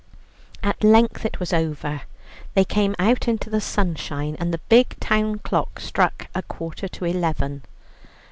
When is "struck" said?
5.79-6.27